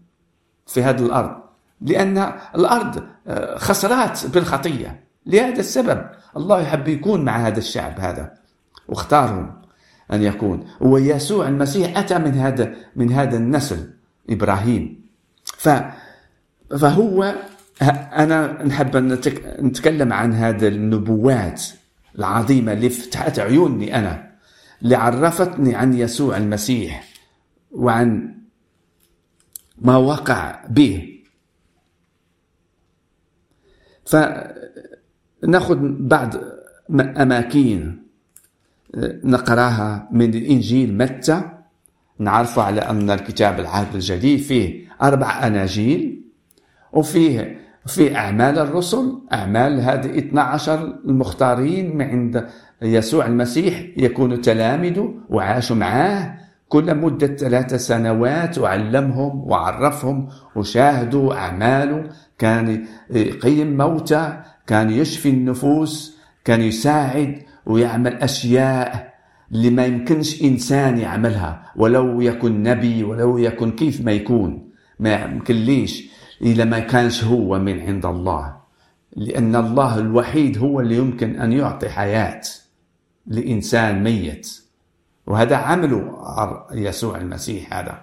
في 0.67 0.83
هذه 0.83 1.05
الأرض. 1.05 1.35
لأن 1.81 2.33
الأرض 2.55 3.03
آه، 3.27 3.57
خسرات 3.57 4.27
بالخطية. 4.27 5.03
لهذا 5.25 5.59
السبب 5.59 6.05
الله 6.37 6.61
يحب 6.61 6.87
يكون 6.87 7.25
مع 7.25 7.47
هذا 7.47 7.57
الشعب 7.57 7.99
هذا 7.99 8.33
واختارهم. 8.87 9.62
أن 10.12 10.24
يكون. 10.24 10.67
ويسوع 10.81 11.48
المسيح 11.48 11.98
أتى 11.98 12.19
من 12.19 12.33
هذا 12.33 12.75
من 12.95 13.12
هذا 13.12 13.38
النسل 13.38 13.93
إبراهيم. 14.30 15.06
ف 15.45 15.69
فهو 16.80 17.36
أنا 18.17 18.63
نحب 18.63 18.97
نتكلم 19.60 20.13
عن 20.13 20.34
هذه 20.34 20.67
النبوات 20.67 21.63
العظيمة 22.19 22.73
اللي 22.73 22.89
فتحت 22.89 23.39
عيوني 23.39 23.95
أنا 23.95 24.32
اللي 24.82 24.95
عرفتني 24.95 25.75
عن 25.75 25.93
يسوع 25.93 26.38
المسيح 26.38 27.04
وعن 27.71 28.36
ما 29.77 29.97
وقع 29.97 30.65
به. 30.69 31.19
فناخذ 34.06 35.77
بعض 35.82 36.36
أماكن. 36.91 38.02
نقراها 39.23 40.08
من 40.12 40.34
الإنجيل 40.34 40.97
متى؟ 40.97 41.41
نعرف 42.19 42.60
على 42.60 42.82
أن 42.82 43.10
الكتاب 43.10 43.60
العهد 43.60 43.95
الجديد 43.95 44.39
فيه 44.39 44.86
أربع 45.01 45.47
أناجيل 45.47 46.21
وفيه 46.93 47.58
في 47.88 48.15
أعمال 48.15 48.60
الرسل 48.60 49.19
أعمال 49.34 49.82
هذه 49.82 50.17
12 50.17 50.99
المختارين 51.06 51.97
من 51.97 52.06
عند 52.06 52.47
يسوع 52.82 53.25
المسيح 53.25 53.84
يكونوا 53.97 54.38
تلامذه 54.38 55.13
وعاشوا 55.29 55.75
معاه 55.75 56.36
كل 56.69 56.95
مدة 56.95 57.27
ثلاث 57.36 57.75
سنوات 57.75 58.58
وعلمهم 58.58 59.51
وعرفهم 59.51 60.27
وشاهدوا 60.56 61.34
أعماله. 61.34 62.10
كان 62.38 62.86
يقيم 63.10 63.77
موتى 63.77 64.41
كان 64.67 64.89
يشفي 64.89 65.29
النفوس 65.29 66.17
كان 66.45 66.62
يساعد 66.62 67.43
ويعمل 67.65 68.13
أشياء 68.13 69.13
اللي 69.52 69.69
ما 69.69 69.86
يمكنش 69.86 70.43
إنسان 70.43 70.97
يعملها 70.97 71.71
ولو 71.76 72.21
يكن 72.21 72.63
نبي 72.63 73.04
ولو 73.04 73.38
يكن 73.38 73.71
كيف 73.71 74.02
ما 74.02 74.12
يكون. 74.12 74.69
ما 74.99 75.13
يمكن 75.13 75.56
ليش؟ 75.56 76.10
إذا 76.41 76.65
ما 76.65 76.80
كانش 76.80 77.23
هو 77.23 77.60
من 77.60 77.80
عند 77.80 78.06
الله. 78.06 78.56
لأن 79.15 79.56
الله 79.56 79.99
الوحيد 79.99 80.58
هو 80.58 80.80
اللي 80.80 80.97
يمكن 80.97 81.39
أن 81.39 81.52
يعطي 81.52 81.89
حياة 81.89 82.41
لإنسان 83.28 84.04
ميت. 84.04 84.63
وهذا 85.28 85.56
عمله 85.56 86.17
يسوع 86.71 87.17
المسيح 87.17 87.73
هذا. 87.73 88.02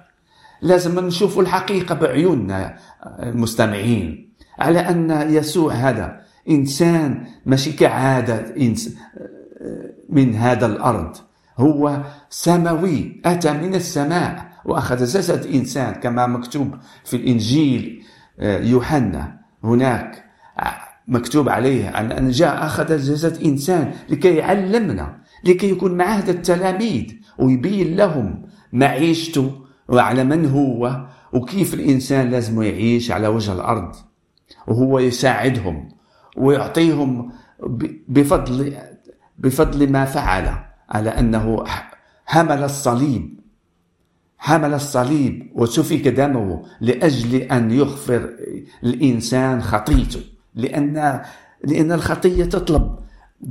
لازم 0.63 1.07
نشوف 1.07 1.39
الحقيقة 1.39 1.95
بعيوننا 1.95 2.77
المستمعين. 3.23 4.31
على 4.59 4.79
أن 4.79 5.27
يسوع 5.31 5.73
هذا 5.73 6.21
إنسان 6.49 7.25
ماشي 7.47 7.73
كعادة 7.73 8.57
من 10.09 10.35
هذا 10.35 10.67
الأرض. 10.67 11.17
هو 11.59 12.03
سماوي 12.31 13.21
أتى 13.25 13.53
من 13.53 13.75
السماء 13.75 14.51
وأخذ 14.65 14.97
جسد 14.97 15.47
إنسان 15.47 15.95
كما 15.95 16.27
مكتوب 16.27 16.75
في 17.05 17.17
الإنجيل 17.17 18.03
يوحنا. 18.43 19.41
هناك 19.65 20.25
مكتوب 21.09 21.49
عليه 21.49 21.89
أن 21.89 22.31
جاء 22.31 22.67
أخذ 22.67 22.97
جسد 22.97 23.43
إنسان 23.43 23.93
لكي 24.09 24.37
يعلمنا 24.37 25.21
لكي 25.45 25.71
يكون 25.71 25.97
معه 25.97 26.25
التلاميذ 26.29 27.05
ويبين 27.39 27.97
لهم 27.97 28.43
معيشته 28.73 29.53
وعلى 29.89 30.25
من 30.25 30.47
هو 30.47 31.07
وكيف 31.33 31.75
الإنسان 31.75 32.31
لازم 32.31 32.63
يعيش 32.63 33.11
على 33.11 33.29
وجه 33.29 33.53
الأرض. 33.53 33.97
وهو 34.67 34.99
يساعدهم 34.99 35.89
ويعطيهم 36.37 37.33
بفضل 38.09 38.75
بفضل 39.41 39.93
ما 39.93 40.05
فعل 40.05 40.55
على 40.89 41.11
أنه 41.11 41.65
حمل 42.27 42.65
الصليب. 42.65 43.41
حمل 44.39 44.75
الصليب 44.75 45.51
وسفك 45.55 46.09
دمه 46.09 46.63
لأجل 46.81 47.35
أن 47.35 47.71
يغفر 47.71 48.31
الإنسان 48.83 49.63
خطيته. 49.63 50.21
لأن 50.55 51.23
لأن 51.65 51.93
الخطية 51.93 52.45
تطلب 52.45 52.99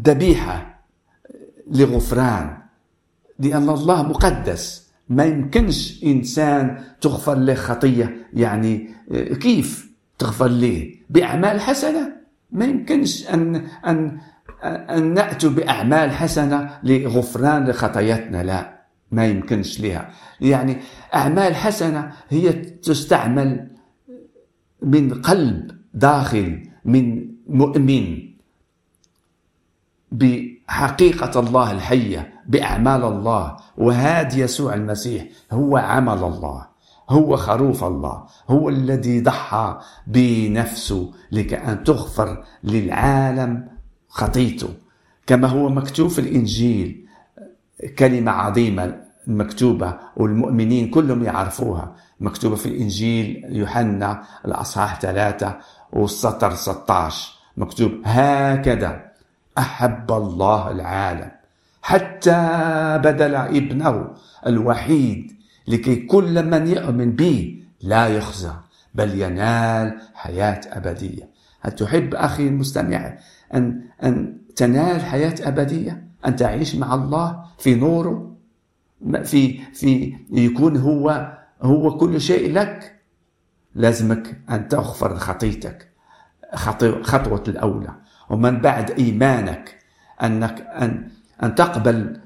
ذبيحة 0.07 0.83
لغفران. 1.71 2.57
لأن 3.39 3.69
الله 3.69 4.03
مقدس. 4.03 4.89
ما 5.09 5.23
يمكنش 5.23 6.03
إنسان 6.03 6.83
تغفر 7.01 7.35
له 7.35 7.53
خطية. 7.53 8.27
يعني 8.33 8.89
كيف 9.41 9.91
تغفر 10.17 10.47
له 10.47 10.93
بأعمال 11.09 11.61
حسنة. 11.61 12.13
ما 12.51 12.65
يمكنش 12.65 13.27
أن 13.27 13.55
أن 13.85 14.19
أن 14.63 15.13
نأتوا 15.13 15.49
بأعمال 15.49 16.11
حسنة 16.11 16.79
لغفران 16.83 17.67
لخطاياتنا. 17.67 18.43
لا 18.43 18.79
ما 19.11 19.25
يمكنش 19.25 19.79
لها 19.79 20.09
يعني 20.41 20.77
أعمال 21.15 21.55
حسنة 21.55 22.11
هي 22.29 22.51
تستعمل 22.53 23.71
من 24.81 25.21
قلب 25.21 25.71
داخل 25.93 26.69
من 26.85 27.27
مؤمن. 27.47 28.29
بحقيقة 30.11 31.39
الله 31.39 31.71
الحية 31.71 32.33
بأعمال 32.47 33.03
الله. 33.03 33.57
وهذا 33.77 34.37
يسوع 34.37 34.73
المسيح 34.73 35.25
هو 35.51 35.77
عمل 35.77 36.23
الله 36.23 36.69
هو 37.09 37.35
خروف 37.35 37.83
الله 37.83 38.23
هو 38.49 38.69
الذي 38.69 39.21
ضحى 39.21 39.79
بنفسه 40.07 41.11
لكأن 41.31 41.83
تغفر 41.83 42.43
للعالم 42.63 43.67
خطيته. 44.09 44.69
كما 45.27 45.47
هو 45.47 45.69
مكتوب 45.69 46.09
في 46.09 46.19
الإنجيل 46.19 47.05
كلمة 47.99 48.31
عظيمة 48.31 49.01
المكتوبة 49.27 49.97
والمؤمنين 50.17 50.89
كلهم 50.89 51.23
يعرفوها. 51.23 51.95
مكتوبة 52.19 52.55
في 52.55 52.65
الإنجيل 52.65 53.45
يوحنا 53.49 54.23
الأصحاح 54.45 54.99
ثلاثة 54.99 55.57
والسطر 55.93 56.55
16 56.55 57.39
مكتوب 57.57 57.91
هكذا 58.05 59.01
أحب 59.57 60.11
الله 60.11 60.71
العالم 60.71 61.31
حتى 61.81 62.41
بدل 63.03 63.35
ابنه 63.35 64.07
الوحيد 64.47 65.31
لكي 65.67 65.95
كل 65.95 66.45
من 66.45 66.67
يؤمن 66.67 67.11
به 67.11 67.63
لا 67.81 68.07
يخزى 68.07 68.51
بل 68.95 69.21
ينال 69.21 70.01
حياة 70.13 70.61
أبدية. 70.67 71.29
هل 71.61 71.71
تحب 71.71 72.15
أخي 72.15 72.47
المستمع 72.47 73.17
أن, 73.53 73.81
أن 74.03 74.37
تنال 74.55 75.01
حياة 75.01 75.35
أبدية 75.41 76.03
أن 76.25 76.35
تعيش 76.35 76.75
مع 76.75 76.95
الله 76.95 77.43
في 77.57 77.75
نوره 77.75 78.35
في 79.23 79.59
في 79.73 80.15
يكون 80.31 80.77
هو 80.77 81.37
هو 81.61 81.97
كل 81.97 82.21
شيء 82.21 82.53
لك. 82.53 82.95
لازمك 83.75 84.41
أن 84.49 84.67
تغفر 84.67 85.15
خطيتك 85.15 85.89
خطوة 87.01 87.43
الأولى. 87.47 87.95
ومن 88.29 88.61
بعد 88.61 88.91
إيمانك 88.91 89.79
أنك 90.23 90.61
أن 90.61 91.09
أن 91.43 91.55
تقبل 91.55 92.19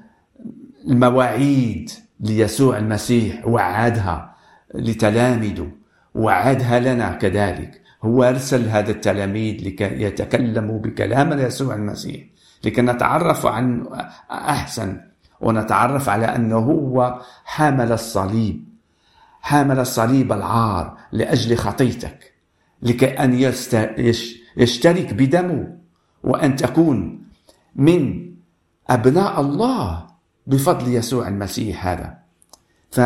المواعيد 0.88 1.90
ليسوع 2.20 2.78
المسيح 2.78 3.46
وعدها 3.46 4.34
لتلاميذه 4.74 5.68
وعدها 6.14 6.80
لنا 6.80 7.12
كذلك. 7.12 7.83
هو 8.04 8.22
أرسل 8.24 8.68
هذا 8.68 8.90
التلاميذ 8.90 9.66
لكي 9.66 10.02
يتكلموا 10.02 10.78
بكلام 10.78 11.38
يسوع 11.38 11.74
المسيح 11.74 12.24
لكي 12.64 12.82
نتعرف 12.82 13.46
عنه 13.46 13.88
أحسن 14.30 15.00
ونتعرف 15.40 16.08
على 16.08 16.26
أنه 16.26 16.56
هو 16.58 17.20
حامل 17.44 17.92
الصليب 17.92 18.64
حامل 19.40 19.78
الصليب 19.78 20.32
العار 20.32 20.98
لأجل 21.12 21.56
خطيتك 21.56 22.34
لكي 22.82 23.06
أن 23.06 23.34
يشترك 24.56 25.14
بدمه 25.14 25.78
وأن 26.22 26.56
تكون 26.56 27.24
من 27.76 28.30
أبناء 28.90 29.40
الله 29.40 30.06
بفضل 30.46 30.94
يسوع 30.94 31.28
المسيح 31.28 31.86
هذا. 31.86 32.18
ف 32.90 33.00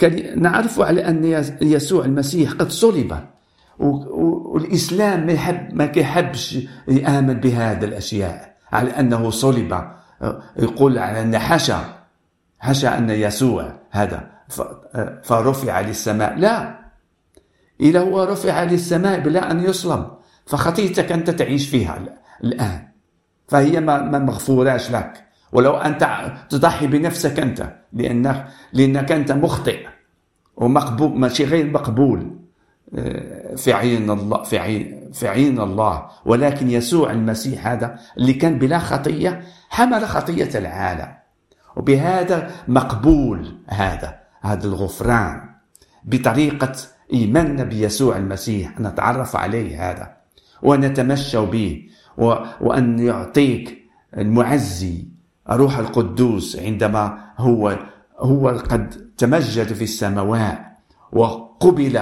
فنعرف 0.00 0.80
على 0.80 1.08
أن 1.08 1.44
يسوع 1.62 2.04
المسيح 2.04 2.52
قد 2.52 2.70
صلب. 2.70 3.18
والإسلام 3.78 5.26
ما 5.26 5.32
يحب 5.32 5.74
ما 5.74 5.86
كيحبش 5.86 6.58
يآمن 6.88 7.34
بهذه 7.34 7.84
الأشياء 7.84 8.56
على 8.72 8.90
أنه 8.90 9.30
صلب. 9.30 9.84
يقول 10.56 10.98
على 10.98 11.22
أن 11.22 11.38
حشا 11.38 11.84
حشا 12.58 12.98
أن 12.98 13.10
يسوع 13.10 13.72
هذا. 13.90 14.30
فرفع 15.22 15.80
للسماء. 15.80 16.36
لا. 16.36 16.78
إذا 17.80 18.00
هو 18.00 18.24
رفع 18.24 18.62
للسماء 18.62 19.20
بلا 19.20 19.50
أن 19.50 19.64
يصلب. 19.64 20.06
فخطيتك 20.46 21.12
أنت 21.12 21.30
تعيش 21.30 21.68
فيها 21.68 21.98
الآن. 22.44 22.88
فهي 23.48 23.80
ما 23.80 24.18
مغفوراش 24.18 24.90
لك. 24.90 25.24
ولو 25.52 25.72
أنت 25.72 26.32
تضحي 26.48 26.86
بنفسك 26.86 27.40
أنت 27.40 27.72
لأنك, 27.92 28.46
لأنك 28.72 29.12
أنت 29.12 29.32
مخطئ 29.32 29.86
ومقبول 30.56 31.18
ماشي 31.18 31.44
غير 31.44 31.70
مقبول. 31.70 32.36
آه، 32.94 33.54
في 33.54 33.72
عين 33.72 34.10
الله 34.10 34.42
في 34.42 34.58
عين 34.58 35.10
في 35.12 35.28
عين 35.28 35.60
الله. 35.60 36.06
ولكن 36.24 36.70
يسوع 36.70 37.10
المسيح 37.10 37.66
هذا 37.66 37.98
اللي 38.18 38.32
كان 38.32 38.58
بلا 38.58 38.78
خطية 38.78 39.42
حمل 39.70 40.06
خطية 40.06 40.58
العالم. 40.58 41.14
وبهذا 41.76 42.50
مقبول 42.68 43.56
هذا 43.68 44.18
هذا 44.40 44.66
الغفران. 44.66 45.40
بطريقة 46.04 46.72
إيماننا 47.12 47.64
بيسوع 47.64 48.16
المسيح 48.16 48.80
نتعرف 48.80 49.36
عليه 49.36 49.90
هذا 49.90 50.16
ونتمشى 50.62 51.46
به 51.46 51.88
وأن 52.60 52.98
يعطيك 52.98 53.88
المعزي. 54.16 55.11
روح 55.50 55.78
القدوس 55.78 56.56
عندما 56.56 57.18
هو 57.38 57.78
هو 58.18 58.48
قد 58.48 59.10
تمجد 59.18 59.72
في 59.72 59.84
السماوات 59.84 60.58
وقبل 61.12 62.00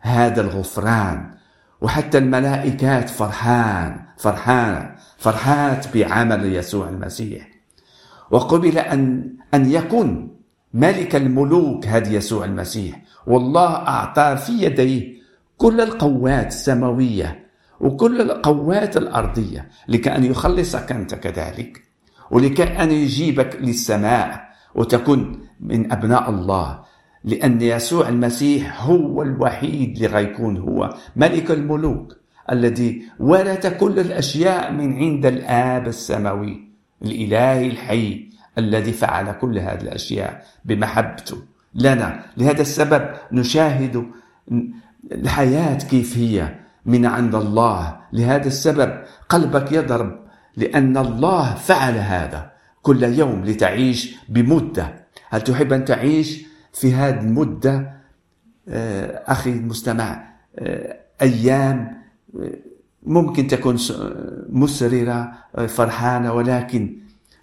هذا 0.00 0.40
الغفران 0.40 1.34
وحتى 1.80 2.18
الملائكات 2.18 3.10
فرحان 3.10 4.00
فرحان 4.18 4.94
فرحات 5.18 5.96
بعمل 5.96 6.54
يسوع 6.54 6.88
المسيح. 6.88 7.48
وقبل 8.30 8.78
أن 8.78 9.32
أن 9.54 9.70
يكون 9.70 10.36
ملك 10.74 11.16
الملوك 11.16 11.86
هذا 11.86 12.08
يسوع 12.08 12.44
المسيح 12.44 13.02
والله 13.26 13.68
أعطى 13.68 14.36
في 14.36 14.52
يديه 14.52 15.14
كل 15.56 15.80
القوات 15.80 16.46
السماوية 16.46 17.46
وكل 17.80 18.20
القوات 18.20 18.96
الأرضية 18.96 19.68
لكأن 19.88 20.24
يخلصك 20.24 20.92
أنت 20.92 21.14
كذلك. 21.14 21.84
ولكأن 22.30 22.90
يجيبك 22.90 23.56
للسماء 23.60 24.44
وتكون 24.74 25.40
من 25.60 25.92
أبناء 25.92 26.30
الله 26.30 26.84
لأن 27.24 27.60
يسوع 27.60 28.08
المسيح 28.08 28.82
هو 28.84 29.22
الوحيد 29.22 29.96
اللي 29.96 30.06
غيكون 30.06 30.56
هو 30.56 30.94
ملك 31.16 31.50
الملوك 31.50 32.16
الذي 32.52 33.02
ورث 33.20 33.66
كل 33.66 33.98
الأشياء 33.98 34.72
من 34.72 34.96
عند 34.96 35.26
الآب 35.26 35.86
السماوي 35.88 36.68
الإله 37.02 37.66
الحي 37.66 38.28
الذي 38.58 38.92
فعل 38.92 39.32
كل 39.32 39.58
هذه 39.58 39.80
الأشياء 39.80 40.44
بمحبته 40.64 41.36
لنا. 41.74 42.24
لهذا 42.36 42.62
السبب 42.62 43.10
نشاهد 43.32 44.06
الحياة 45.12 45.78
كيف 45.78 46.18
هي 46.18 46.54
من 46.86 47.06
عند 47.06 47.34
الله. 47.34 47.96
لهذا 48.12 48.46
السبب 48.46 49.02
قلبك 49.28 49.72
يضرب 49.72 50.23
لأن 50.56 50.96
الله 50.96 51.54
فعل 51.54 51.94
هذا 51.94 52.50
كل 52.82 53.02
يوم 53.02 53.44
لتعيش 53.44 54.16
بمدة. 54.28 54.94
هل 55.30 55.40
تحب 55.40 55.72
أن 55.72 55.84
تعيش 55.84 56.46
في 56.72 56.94
هذه 56.94 57.20
المدة؟ 57.20 57.94
آه، 58.68 59.22
أخي 59.26 59.50
المستمع 59.50 60.24
آه، 60.58 60.96
أيام 61.22 62.02
آه، 62.40 62.50
ممكن 63.02 63.46
تكون 63.46 63.78
مسررة 64.48 65.32
فرحانة 65.68 66.32
ولكن 66.32 66.96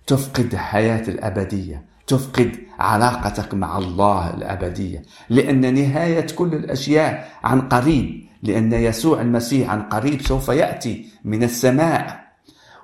تفقد 0.07 0.55
حياة 0.55 1.03
الأبدية 1.07 1.85
تفقد 2.07 2.55
علاقتك 2.79 3.53
مع 3.53 3.77
الله 3.77 4.33
الأبدية. 4.33 5.01
لأن 5.29 5.73
نهاية 5.73 6.27
كل 6.35 6.53
الأشياء 6.53 7.31
عن 7.43 7.61
قريب 7.61 8.25
لأن 8.43 8.73
يسوع 8.73 9.21
المسيح 9.21 9.69
عن 9.69 9.81
قريب 9.81 10.21
سوف 10.21 10.47
يأتي 10.47 11.05
من 11.23 11.43
السماء. 11.43 12.30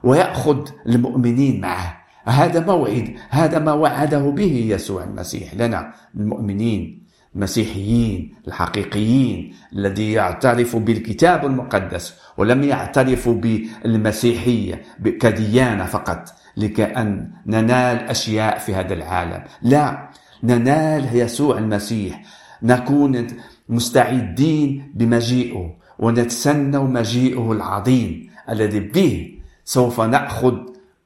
ويأخذ 0.04 0.70
المؤمنين 0.86 1.62
معه. 1.62 1.98
هذا 2.26 2.60
موعد 2.60 3.16
هذا 3.30 3.60
ما 3.60 3.74
وعده 3.74 4.20
به 4.20 4.68
يسوع 4.70 5.04
المسيح 5.04 5.54
لنا 5.56 5.94
المؤمنين 6.16 7.08
المسيحيين 7.36 8.36
الحقيقيين 8.48 9.54
الذي 9.74 10.12
يعترف 10.12 10.76
بالكتاب 10.76 11.46
المقدس 11.46 12.14
ولم 12.38 12.64
يعترف 12.64 13.30
بالمسيحية 13.30 14.82
كديانة 15.04 15.86
فقط 15.86 16.34
لكأن 16.58 17.32
ننال 17.46 17.98
أشياء 17.98 18.58
في 18.58 18.76
هذا 18.76 18.94
العالم. 18.94 19.44
لا 19.62 20.10
ننال 20.44 21.16
يسوع 21.16 21.58
المسيح. 21.58 22.24
نكون 22.64 23.28
مستعدين 23.70 24.92
بمجيئه 24.96 25.76
ونتسنى 26.00 26.78
مجيئه 26.78 27.52
العظيم 27.52 28.30
الذي 28.50 28.80
به 28.80 29.37
سوف 29.68 30.02
نأخذ 30.02 30.56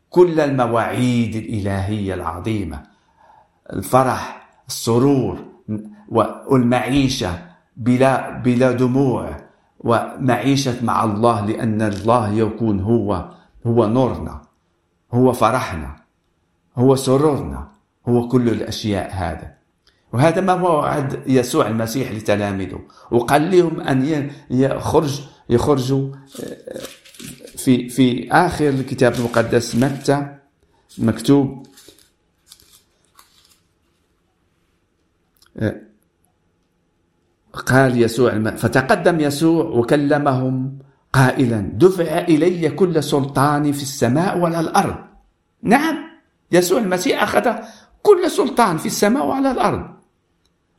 كل 0.10 0.40
المواعيد 0.40 1.36
الإلهية 1.36 2.14
العظيمة. 2.14 2.84
الفرح 3.74 4.50
السرور 4.68 5.40
والمعيشة 6.48 7.40
بلا 7.78 8.38
بلا 8.38 8.72
دموع 8.72 9.38
ومعيشة 9.80 10.86
مع 10.86 11.04
الله 11.04 11.46
لأن 11.46 11.82
الله 11.82 12.30
يكون 12.30 12.80
هو 12.80 13.30
هو 13.68 13.88
نورنا 13.88 14.42
هو 15.14 15.34
فرحنا 15.34 15.96
هو 16.76 16.96
سرورنا 16.96 17.68
هو 18.08 18.28
كل 18.28 18.50
الأشياء 18.50 19.12
هذا. 19.14 19.54
وهذا 20.14 20.42
ما 20.42 20.54
وعد 20.54 21.24
يسوع 21.28 21.68
المسيح 21.68 22.12
لتلاميذه 22.12 22.80
وقال 23.12 23.52
لهم 23.52 23.82
ان 23.82 24.30
يخرج 24.50 25.22
يخرجوا 25.50 26.12
آه، 26.44 26.82
في 27.64 27.90
في 27.90 28.32
آخر 28.32 28.70
الكتاب 28.70 29.14
المقدس 29.14 29.76
متى؟ 29.76 30.38
مكتوب. 30.98 31.68
آه، 35.58 35.82
قال 37.54 38.02
يسوع 38.02 38.56
فتقدم 38.56 39.20
يسوع 39.20 39.66
وكلمهم 39.66 40.80
قائلا 41.14 41.62
دفع 41.62 42.18
إلي 42.18 42.70
كل 42.70 43.04
سلطان 43.04 43.72
في 43.72 43.82
السماء 43.82 44.38
وعلى 44.38 44.60
الأرض. 44.60 44.96
نعم 45.64 45.96
يسوع 46.52 46.80
المسيح 46.80 47.24
أخذ 47.24 47.56
كل 48.04 48.32
سلطان 48.32 48.78
في 48.78 48.86
السماء 48.86 49.26
وعلى 49.26 49.52
الأرض. 49.52 49.86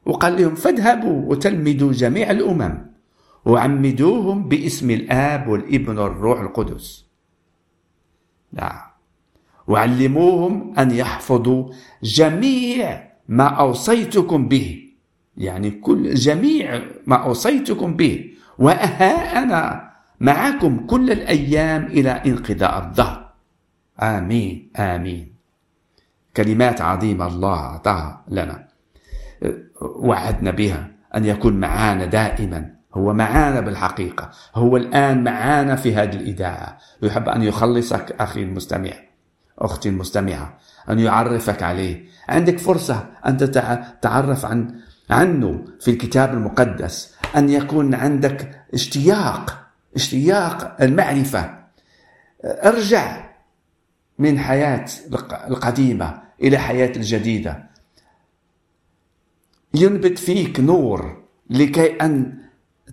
وقال 0.06 0.42
لهم 0.42 0.54
فاذهبوا 0.54 1.30
وتلمذوا 1.30 1.92
جميع 1.92 2.30
الأمم. 2.30 2.91
وعمدوهم 3.44 4.48
باسم 4.48 4.90
الآب 4.90 5.48
والابن 5.48 5.98
والروح 5.98 6.40
القدس. 6.40 7.06
نعم. 8.52 8.80
وعلموهم 9.66 10.74
أن 10.78 10.90
يحفظوا 10.90 11.72
جميع 12.02 13.08
ما 13.28 13.44
أوصيتكم 13.44 14.48
به. 14.48 14.88
يعني 15.36 15.70
كل 15.70 16.14
جميع 16.14 16.82
ما 17.06 17.16
أوصيتكم 17.16 17.94
به. 17.96 18.34
وأها 18.58 19.42
أنا 19.42 19.90
معكم 20.20 20.86
كل 20.86 21.10
الأيام 21.10 21.84
إلى 21.84 22.10
انقضاء 22.10 22.78
الظهر 22.78 23.32
آمين 24.02 24.70
آمين. 24.76 25.32
كلمات 26.36 26.80
عظيمة 26.80 27.26
الله 27.26 27.58
أعطاها 27.58 28.24
لنا. 28.28 28.68
وعدنا 29.80 30.50
بها 30.50 30.90
أن 31.16 31.24
يكون 31.24 31.60
معنا 31.60 32.04
دائما. 32.06 32.81
هو 32.94 33.12
معانا 33.12 33.60
بالحقيقة. 33.60 34.30
هو 34.54 34.76
الآن 34.76 35.24
معانا 35.24 35.76
في 35.76 35.94
هذه 35.94 36.14
الإذاعة 36.16 36.78
يحب 37.02 37.28
أن 37.28 37.42
يخلصك 37.42 38.16
أخي 38.20 38.42
المستمع 38.42 38.92
أختي 39.58 39.88
المستمعة 39.88 40.58
أن 40.90 40.98
يعرفك 40.98 41.62
عليه. 41.62 42.04
عندك 42.28 42.58
فرصة 42.58 43.06
أن 43.26 43.36
تتعرف 43.36 44.44
عن 44.44 44.80
عنه 45.10 45.64
في 45.80 45.90
الكتاب 45.90 46.34
المقدس 46.34 47.14
أن 47.36 47.50
يكون 47.50 47.94
عندك 47.94 48.64
اشتياق 48.74 49.66
اشتياق 49.96 50.76
المعرفة. 50.82 51.58
ارجع 52.44 53.30
من 54.18 54.38
حياة 54.38 54.84
القديمة 55.48 56.22
إلى 56.42 56.58
حياة 56.58 56.92
الجديدة. 56.96 57.70
ينبت 59.74 60.18
فيك 60.18 60.60
نور 60.60 61.22
لكي 61.50 61.96
أن 61.96 62.41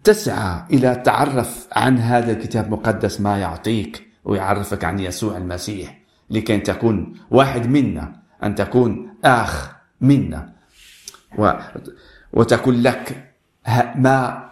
تسعى 0.03 0.63
إلى 0.73 0.91
التعرف 0.91 1.67
عن 1.71 1.97
هذا 1.97 2.31
الكتاب 2.31 2.65
المقدس 2.65 3.21
ما 3.21 3.37
يعطيك 3.37 4.07
ويعرفك 4.25 4.83
عن 4.83 4.99
يسوع 4.99 5.37
المسيح 5.37 5.99
لكي 6.29 6.59
تكون 6.59 7.19
واحد 7.31 7.67
منا 7.67 8.21
أن 8.43 8.55
تكون 8.55 9.13
آخ 9.25 9.71
منا. 10.01 10.53
و 11.37 11.51
وتكون 12.33 12.81
لك 12.81 13.33
ما 13.95 14.49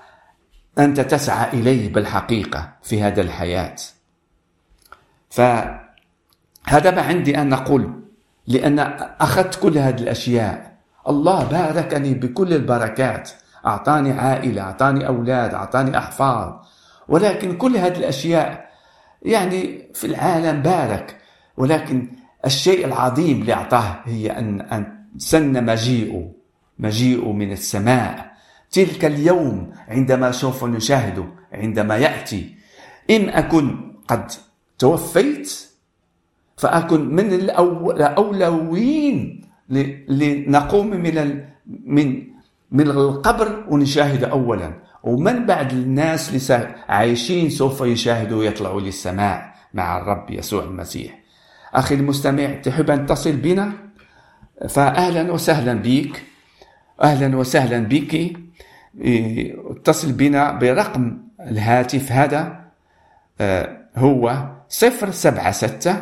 أنت 0.79 0.99
تسعى 0.99 1.53
إليه 1.59 1.93
بالحقيقة 1.93 2.73
في 2.83 3.01
هذا 3.03 3.21
الحياة. 3.21 3.75
فهذا 5.29 6.91
ما 6.91 7.01
عندي 7.01 7.37
أن 7.37 7.53
أقول 7.53 8.03
لأن 8.47 8.79
أخذت 9.19 9.55
كل 9.55 9.77
هذه 9.77 10.01
الأشياء. 10.01 10.77
الله 11.09 11.43
باركني 11.43 12.13
بكل 12.13 12.53
البركات. 12.53 13.31
أعطاني 13.67 14.11
عائلة 14.11 14.61
أعطاني 14.61 15.07
أولاد 15.07 15.53
أعطاني 15.53 15.97
أحفاد. 15.97 16.53
ولكن 17.07 17.57
كل 17.57 17.77
هذه 17.77 17.97
الأشياء 17.97 18.69
يعني 19.21 19.89
في 19.93 20.07
العالم 20.07 20.61
بارك. 20.61 21.17
ولكن 21.57 22.07
الشيء 22.45 22.85
العظيم 22.85 23.41
اللي 23.41 23.53
أعطاه 23.53 23.99
هي 24.05 24.31
أن, 24.31 24.61
أن 24.61 24.97
سن 25.17 25.65
مجيئه 25.65 26.31
مجيئه 26.79 27.31
من 27.31 27.51
السماء. 27.51 28.31
تلك 28.71 29.05
اليوم 29.05 29.71
عندما 29.87 30.31
سوف 30.31 30.63
نشاهده 30.63 31.25
عندما 31.53 31.97
يأتي. 31.97 32.55
إن 33.09 33.29
أكن 33.29 33.93
قد 34.07 34.31
توفيت 34.79 35.67
فأكن 36.57 37.15
من 37.15 37.33
الأولوين 37.33 39.41
لنقوم 40.09 40.87
من 40.87 41.43
من 41.85 42.23
من 42.71 42.87
القبر 42.89 43.65
ونشاهد 43.69 44.23
أولا. 44.23 44.73
ومن 45.03 45.45
بعد 45.45 45.71
الناس 45.71 46.51
اللي 46.51 46.75
عايشين 46.89 47.49
سوف 47.49 47.81
يشاهدوا 47.81 48.43
يطلعوا 48.43 48.81
للسماء 48.81 49.53
مع 49.73 49.97
الرب 49.97 50.29
يسوع 50.31 50.63
المسيح. 50.63 51.19
أخي 51.73 51.95
المستمع 51.95 52.53
تحب 52.53 52.89
أن 52.91 53.05
تصل 53.05 53.31
بنا؟ 53.31 53.73
فأهلا 54.69 55.31
وسهلا 55.31 55.73
بك 55.73 56.23
أهلا 57.03 57.37
وسهلا 57.37 57.79
بك 57.79 58.37
إيه، 59.01 59.55
اتصل 59.71 60.11
بنا 60.11 60.51
برقم 60.51 61.17
الهاتف 61.39 62.11
هذا. 62.11 62.59
آه، 63.41 63.77
هو 63.97 64.49
076 64.69 65.95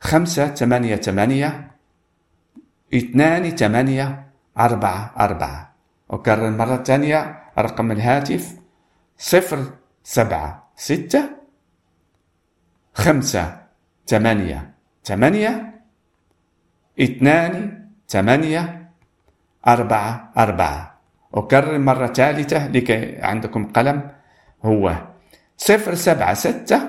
588 0.00 1.68
28 2.92 4.27
أربعة 4.60 5.14
أربعة. 5.20 5.74
أكرر 6.10 6.50
مرة 6.50 6.76
ثانية 6.76 7.42
رقم 7.58 7.92
الهاتف 7.92 8.56
صفر 9.18 9.58
سبعة 10.04 10.70
ستة 10.76 11.30
خمسة 12.94 13.62
ثمانية 14.06 14.74
ثمانية 15.04 15.80
اثنان 17.00 17.84
ثمانية 18.08 18.90
أربعة 19.66 20.32
أربعة. 20.38 20.98
أكرر 21.34 21.78
مرة 21.78 22.06
ثالثة 22.06 22.68
لكي 22.68 23.16
عندكم 23.22 23.72
قلم 23.72 24.10
هو 24.64 24.94
صفر 25.56 25.94
سبعة 25.94 26.34
ستة 26.34 26.80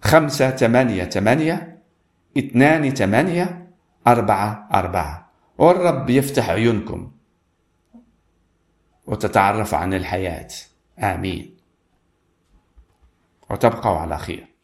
خمسة 0.00 0.50
ثمانية 0.50 1.04
ثمانية 1.04 1.78
اثنان 2.38 2.90
ثمانية 2.90 3.66
أربعة 4.06 4.68
أربعة. 4.74 5.25
والرب 5.58 6.10
يفتح 6.10 6.50
عيونكم 6.50 7.12
وتتعرف 9.06 9.74
عن 9.74 9.94
الحياة. 9.94 10.48
آمين. 10.98 11.56
وتبقوا 13.50 13.98
على 13.98 14.18
خير. 14.18 14.55